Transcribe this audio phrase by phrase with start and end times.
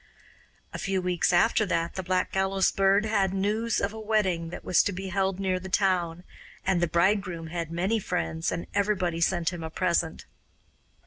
[0.73, 4.63] A few weeks after that the Black Gallows Bird had news of a wedding that
[4.63, 6.23] was to be held near the town;
[6.65, 10.25] and the bridegroom had many friends and everybody sent him a present.